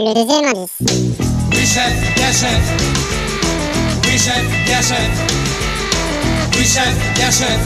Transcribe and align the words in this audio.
Le 0.00 0.14
deuxième 0.14 0.44
indice. 0.44 0.70
Oui 0.80 1.66
chef, 1.66 2.14
bien 2.14 2.30
chef. 2.30 2.62
Oui 4.04 4.16
chef, 4.16 4.44
bien 4.64 4.80
chef. 4.80 5.10
Oui 6.56 6.64
chef, 6.64 6.94
bien 7.16 7.30
chef. 7.32 7.58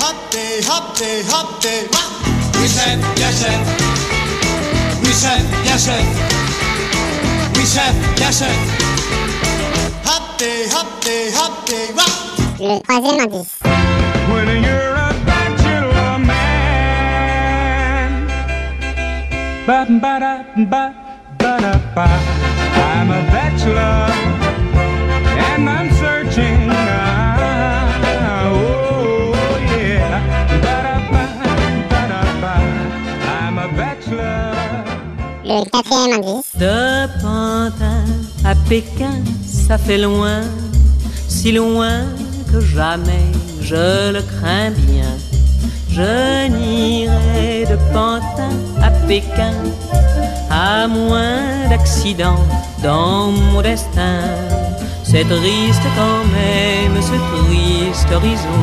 Hop 0.00 0.16
day, 0.30 0.60
hop 0.68 0.98
day, 0.98 1.22
hop 1.30 1.62
day. 1.62 1.88
Oui 2.60 2.68
chef, 2.68 2.98
bien 3.16 3.30
chef. 3.30 3.58
Oui 5.02 5.12
chef, 5.14 5.42
bien 5.62 5.78
chef. 5.78 6.04
Oui 7.56 7.64
chef, 7.64 7.94
bien 8.16 8.30
chef. 8.30 8.58
Hop 10.04 10.38
day, 10.38 10.68
hop 10.74 10.88
day, 11.02 11.32
hop 11.34 11.66
day. 11.66 11.88
Le 12.60 12.80
troisième 12.82 13.20
indice. 13.20 14.81
Ba 19.72 19.86
ba 19.88 20.14
da 20.20 20.34
ba 20.72 20.84
ba 21.40 21.52
da 21.64 21.72
ba. 21.96 22.06
I'm 22.92 23.10
a 23.18 23.20
bachelor 23.32 24.04
and 25.48 25.64
I'm 25.76 25.88
searching. 26.02 26.68
Ah, 26.68 28.52
oh 28.52 29.32
yeah. 29.72 30.20
Ba 30.64 30.76
da 30.86 30.96
ba 31.12 31.24
ba 31.90 32.02
da 32.12 32.20
ba. 32.42 32.54
I'm 33.38 33.56
a 33.64 33.66
bachelor. 33.78 34.44
Le 35.48 35.64
quatrième 35.72 36.12
indice. 36.20 36.52
De 36.64 37.08
Pantin 37.22 38.04
à 38.44 38.54
Pékin, 38.68 39.16
ça 39.46 39.78
fait 39.78 39.96
loin, 39.96 40.42
si 41.28 41.50
loin 41.50 42.04
que 42.50 42.60
jamais 42.60 43.26
je 43.62 44.12
le 44.16 44.20
crains 44.32 44.72
bien. 44.86 45.12
Je 45.88 46.48
n'irai 46.48 47.64
de 47.72 47.76
Pantin 47.94 48.54
Pékin, 49.06 49.54
à 50.50 50.86
moins 50.86 51.68
d'accidents 51.68 52.44
dans 52.82 53.30
mon 53.30 53.62
destin. 53.62 54.20
C'est 55.02 55.24
triste 55.24 55.82
quand 55.96 56.24
même 56.32 57.02
ce 57.02 57.16
triste 57.44 58.12
horizon 58.12 58.62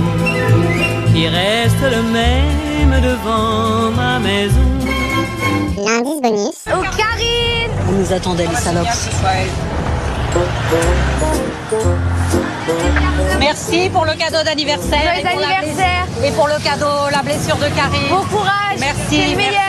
qui 1.14 1.28
reste 1.28 1.82
le 1.82 2.02
même 2.04 3.02
devant 3.02 3.92
ma 3.92 4.20
maison. 4.20 4.70
L'indice 5.78 6.22
bonus. 6.22 6.66
On 7.88 7.92
nous 7.92 8.14
attendait 8.14 8.48
les 8.48 8.56
salopes. 8.56 8.88
Merci 13.40 13.90
pour 13.90 14.06
le 14.06 14.14
cadeau 14.14 14.44
d'anniversaire. 14.44 15.14
Joyeux 15.16 15.20
et 15.20 15.32
pour 15.32 15.40
la 15.40 16.28
Et 16.28 16.32
pour 16.32 16.48
le 16.48 16.64
cadeau, 16.64 17.10
la 17.12 17.22
blessure 17.22 17.58
de 17.58 17.68
Karine. 17.76 18.10
Bon 18.10 18.24
courage 18.26 18.78
Merci, 18.80 19.00
C'est 19.10 19.32
le 19.32 19.38
meilleur 19.38 19.69